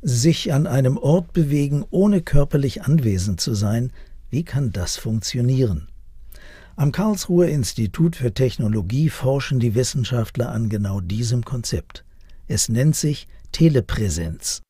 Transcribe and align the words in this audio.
Sich 0.00 0.52
an 0.52 0.66
einem 0.66 0.96
Ort 0.96 1.32
bewegen, 1.32 1.84
ohne 1.90 2.22
körperlich 2.22 2.82
anwesend 2.82 3.40
zu 3.40 3.54
sein, 3.54 3.92
wie 4.30 4.44
kann 4.44 4.70
das 4.70 4.96
funktionieren? 4.96 5.88
Am 6.76 6.92
Karlsruher 6.92 7.48
Institut 7.48 8.14
für 8.14 8.32
Technologie 8.32 9.10
forschen 9.10 9.58
die 9.58 9.74
Wissenschaftler 9.74 10.50
an 10.50 10.68
genau 10.68 11.00
diesem 11.00 11.44
Konzept. 11.44 12.04
Es 12.46 12.68
nennt 12.68 12.94
sich 12.94 13.26
Telepräsenz. 13.50 14.62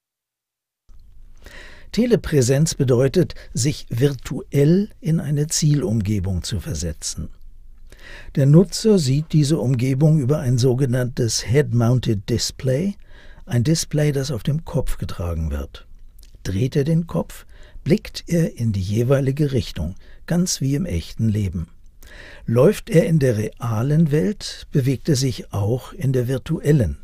Telepräsenz 1.92 2.74
bedeutet, 2.74 3.34
sich 3.52 3.86
virtuell 3.90 4.88
in 5.00 5.20
eine 5.20 5.48
Zielumgebung 5.48 6.42
zu 6.42 6.60
versetzen. 6.60 7.28
Der 8.36 8.46
Nutzer 8.46 8.98
sieht 8.98 9.32
diese 9.32 9.58
Umgebung 9.58 10.18
über 10.18 10.38
ein 10.38 10.56
sogenanntes 10.56 11.44
Head-Mounted 11.44 12.28
Display, 12.30 12.94
ein 13.48 13.64
Display, 13.64 14.12
das 14.12 14.30
auf 14.30 14.42
dem 14.42 14.64
Kopf 14.64 14.98
getragen 14.98 15.50
wird. 15.50 15.86
Dreht 16.42 16.76
er 16.76 16.84
den 16.84 17.06
Kopf, 17.06 17.46
blickt 17.84 18.24
er 18.26 18.56
in 18.56 18.72
die 18.72 18.80
jeweilige 18.80 19.52
Richtung, 19.52 19.94
ganz 20.26 20.60
wie 20.60 20.74
im 20.74 20.86
echten 20.86 21.28
Leben. 21.28 21.68
Läuft 22.46 22.90
er 22.90 23.06
in 23.06 23.18
der 23.18 23.36
realen 23.36 24.10
Welt, 24.10 24.66
bewegt 24.72 25.08
er 25.08 25.16
sich 25.16 25.52
auch 25.52 25.92
in 25.92 26.12
der 26.12 26.28
virtuellen. 26.28 26.98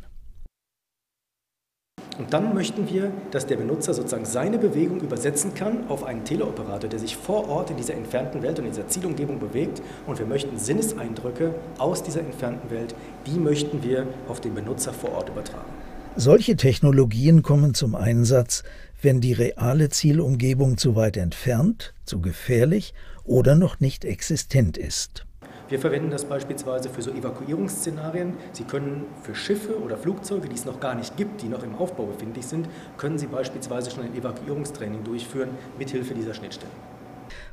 Und 2.17 2.31
dann 2.31 2.53
möchten 2.53 2.89
wir, 2.89 3.11
dass 3.31 3.45
der 3.45 3.57
Benutzer 3.57 3.93
sozusagen 3.93 4.23
seine 4.23 4.57
Bewegung 4.57 5.01
übersetzen 5.01 5.53
kann 5.53 5.89
auf 5.89 6.05
einen 6.05 6.23
Teleoperator, 6.23 6.89
der 6.89 6.99
sich 6.99 7.17
vor 7.17 7.49
Ort 7.49 7.71
in 7.71 7.77
dieser 7.77 7.93
entfernten 7.93 8.41
Welt 8.41 8.57
und 8.57 8.65
in 8.65 8.71
dieser 8.71 8.87
Zielumgebung 8.87 9.37
bewegt. 9.37 9.81
Und 10.07 10.17
wir 10.17 10.25
möchten 10.25 10.57
Sinneseindrücke 10.57 11.53
aus 11.77 12.03
dieser 12.03 12.21
entfernten 12.21 12.71
Welt, 12.71 12.95
die 13.25 13.37
möchten 13.37 13.83
wir 13.83 14.07
auf 14.29 14.39
den 14.39 14.55
Benutzer 14.55 14.93
vor 14.93 15.11
Ort 15.11 15.27
übertragen. 15.27 15.73
Solche 16.17 16.55
Technologien 16.55 17.43
kommen 17.43 17.73
zum 17.73 17.93
Einsatz, 17.93 18.63
wenn 19.01 19.19
die 19.19 19.33
reale 19.33 19.89
Zielumgebung 19.89 20.77
zu 20.77 20.95
weit 20.95 21.17
entfernt, 21.17 21.93
zu 22.05 22.21
gefährlich 22.21 22.93
oder 23.25 23.55
noch 23.55 23.81
nicht 23.81 24.05
existent 24.05 24.77
ist. 24.77 25.25
Wir 25.67 25.77
verwenden 25.77 26.11
das 26.11 26.23
beispielsweise 26.23 26.89
für 26.89 27.01
so 27.01 27.11
Evakuierungsszenarien. 27.11 28.35
Sie 28.53 28.63
können 28.63 29.03
für 29.23 29.35
Schiffe 29.35 29.77
oder 29.77 29.97
Flugzeuge, 29.97 30.47
die 30.47 30.55
es 30.55 30.63
noch 30.63 30.79
gar 30.79 30.95
nicht 30.95 31.17
gibt, 31.17 31.41
die 31.41 31.49
noch 31.49 31.63
im 31.63 31.75
Aufbau 31.75 32.05
befindlich 32.05 32.45
sind, 32.45 32.69
können 32.95 33.17
Sie 33.17 33.27
beispielsweise 33.27 33.91
schon 33.91 34.05
ein 34.05 34.15
Evakuierungstraining 34.15 35.03
durchführen 35.03 35.49
mithilfe 35.77 36.13
dieser 36.13 36.33
Schnittstellen. 36.33 36.73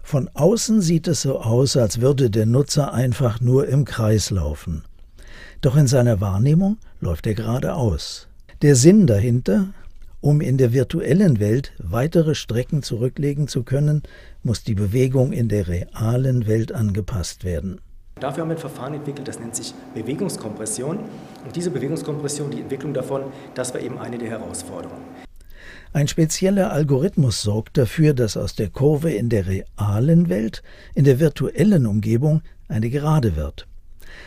Von 0.05 0.31
außen 0.35 0.83
sieht 0.83 1.09
es 1.09 1.23
so 1.23 1.41
aus, 1.41 1.77
als 1.77 2.01
würde 2.01 2.31
der 2.31 2.47
Nutzer 2.47 2.95
einfach 2.95 3.41
nur 3.41 3.67
im 3.67 3.85
Kreis 3.85 4.31
laufen. 4.31 4.85
Doch 5.63 5.77
in 5.77 5.89
seiner 5.89 6.21
Wahrnehmung 6.21 6.77
läuft 7.01 7.27
er 7.27 7.35
geradeaus. 7.35 8.29
Der 8.63 8.77
Sinn 8.77 9.09
dahinter, 9.09 9.75
um 10.21 10.41
in 10.41 10.57
der 10.57 10.73
virtuellen 10.73 11.41
Welt 11.41 11.73
weitere 11.79 12.37
Strecken 12.37 12.85
zurücklegen 12.85 13.49
zu 13.49 13.65
können, 13.65 14.05
muss 14.45 14.63
die 14.63 14.77
Bewegung 14.77 15.33
in 15.33 15.49
der 15.49 15.67
realen 15.67 16.47
Welt 16.47 16.71
angepasst 16.71 17.43
werden. 17.43 17.81
Dafür 18.21 18.43
haben 18.43 18.51
wir 18.51 18.55
ein 18.55 18.61
Verfahren 18.61 18.95
entwickelt, 18.95 19.27
das 19.27 19.41
nennt 19.41 19.57
sich 19.57 19.75
Bewegungskompression. 19.97 20.99
Und 21.45 21.57
diese 21.57 21.73
Bewegungskompression, 21.73 22.53
die 22.53 22.61
Entwicklung 22.61 22.95
davon, 22.95 23.25
das 23.57 23.75
war 23.75 23.81
eben 23.81 23.99
eine 23.99 24.17
der 24.17 24.31
Herausforderungen. 24.31 25.03
Ein 25.93 26.07
spezieller 26.07 26.73
Algorithmus 26.73 27.43
sorgt 27.43 27.77
dafür, 27.77 28.15
dass 28.15 28.37
aus 28.37 28.55
der 28.55 28.69
Kurve 28.69 29.11
in 29.11 29.29
der 29.29 29.45
realen 29.49 30.29
Welt, 30.29 30.63
in 30.95 31.05
der 31.05 31.19
virtuellen 31.19 31.85
Umgebung, 31.85 32.43
eine 32.69 32.91
Gerade 32.91 33.35
wird. 33.35 33.67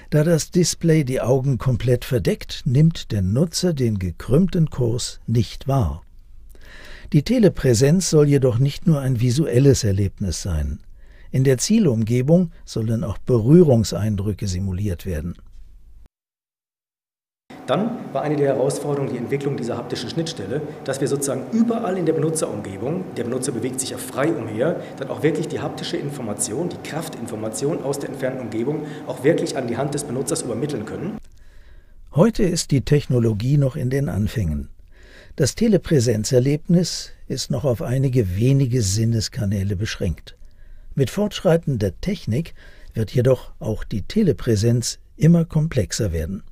Da 0.09 0.23
das 0.23 0.52
Display 0.52 1.03
die 1.03 1.22
Augen 1.22 1.57
komplett 1.57 2.06
verdeckt, 2.06 2.63
nimmt 2.66 3.12
der 3.12 3.22
Nutzer 3.22 3.73
den 3.73 4.00
gekrümmten 4.00 4.69
Kurs 4.69 5.19
nicht 5.28 5.68
wahr. 5.68 6.03
Die 7.13 7.23
Telepräsenz 7.23 8.09
soll 8.09 8.28
jedoch 8.28 8.59
nicht 8.59 8.88
nur 8.88 9.00
ein 9.00 9.19
visuelles 9.19 9.84
Erlebnis 9.84 10.41
sein. 10.41 10.79
In 11.31 11.44
der 11.44 11.57
Zielumgebung 11.57 12.51
sollen 12.63 13.03
auch 13.03 13.18
Berührungseindrücke 13.18 14.47
simuliert 14.47 15.06
werden. 15.06 15.35
Dann 17.67 18.13
war 18.13 18.21
eine 18.21 18.35
der 18.35 18.55
Herausforderungen 18.55 19.11
die 19.11 19.17
Entwicklung 19.17 19.57
dieser 19.57 19.77
haptischen 19.77 20.09
Schnittstelle, 20.09 20.61
dass 20.83 21.01
wir 21.01 21.07
sozusagen 21.07 21.45
überall 21.51 21.97
in 21.97 22.05
der 22.05 22.13
Benutzerumgebung, 22.13 23.03
der 23.17 23.23
Benutzer 23.23 23.51
bewegt 23.51 23.79
sich 23.79 23.89
ja 23.89 23.97
frei 23.97 24.31
umher, 24.31 24.81
dann 24.97 25.09
auch 25.09 25.23
wirklich 25.23 25.47
die 25.47 25.59
haptische 25.59 25.97
Information, 25.97 26.69
die 26.69 26.77
Kraftinformation 26.87 27.83
aus 27.83 27.97
der 27.97 28.09
entfernten 28.09 28.41
Umgebung 28.41 28.85
auch 29.07 29.23
wirklich 29.23 29.57
an 29.57 29.67
die 29.67 29.77
Hand 29.77 29.95
des 29.95 30.03
Benutzers 30.03 30.43
übermitteln 30.43 30.85
können. 30.85 31.17
Heute 32.13 32.43
ist 32.43 32.69
die 32.69 32.81
Technologie 32.81 33.57
noch 33.57 33.75
in 33.75 33.89
den 33.89 34.09
Anfängen. 34.09 34.69
Das 35.35 35.55
Telepräsenzerlebnis 35.55 37.11
ist 37.27 37.49
noch 37.49 37.65
auf 37.65 37.81
einige 37.81 38.37
wenige 38.37 38.81
Sinneskanäle 38.81 39.75
beschränkt. 39.75 40.37
Mit 40.93 41.09
fortschreitender 41.09 41.99
Technik 41.99 42.53
wird 42.93 43.11
jedoch 43.11 43.51
auch 43.59 43.83
die 43.83 44.03
Telepräsenz 44.03 44.99
immer 45.17 45.43
komplexer 45.43 46.13
werden. 46.13 46.43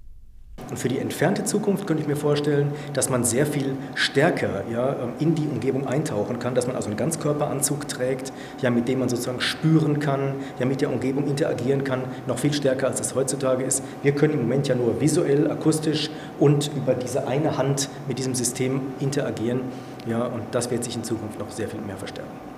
Und 0.70 0.78
für 0.78 0.90
die 0.90 1.00
entfernte 1.00 1.44
Zukunft 1.44 1.88
könnte 1.88 2.02
ich 2.02 2.08
mir 2.08 2.16
vorstellen, 2.16 2.72
dass 2.94 3.10
man 3.10 3.24
sehr 3.24 3.46
viel 3.46 3.76
stärker 3.96 4.64
ja, 4.72 4.96
in 5.20 5.36
die 5.36 5.48
Umgebung 5.48 5.88
eintauchen 5.88 6.40
kann, 6.40 6.56
dass 6.56 6.68
man 6.68 6.76
also 6.76 6.88
einen 6.88 6.98
Ganzkörperanzug 6.98 7.88
trägt, 7.88 8.34
ja, 8.62 8.70
mit 8.70 8.88
dem 8.88 9.00
man 9.00 9.10
sozusagen 9.10 9.42
spüren 9.42 10.00
kann, 10.00 10.36
ja, 10.60 10.66
mit 10.66 10.82
der 10.82 10.92
Umgebung 10.92 11.28
interagieren 11.28 11.84
kann, 11.84 12.02
noch 12.28 12.40
viel 12.40 12.54
stärker 12.54 12.88
als 12.88 13.00
es 13.00 13.16
heutzutage 13.16 13.64
ist. 13.64 13.84
Wir 14.02 14.14
können 14.14 14.34
im 14.34 14.42
Moment 14.44 14.68
ja 14.68 14.76
nur 14.76 15.00
visuell, 15.00 15.50
akustisch 15.50 16.10
und 16.40 16.72
über 16.76 16.94
diese 16.94 17.28
eine 17.28 17.58
Hand 17.58 17.90
mit 18.08 18.20
diesem 18.20 18.36
System 18.36 18.82
interagieren. 19.00 19.62
Ja, 20.08 20.26
und 20.26 20.44
das 20.52 20.70
wird 20.72 20.84
sich 20.84 20.96
in 20.96 21.04
Zukunft 21.04 21.40
noch 21.40 21.50
sehr 21.50 21.68
viel 21.68 21.82
mehr 21.82 21.98
verstärken. 21.98 22.53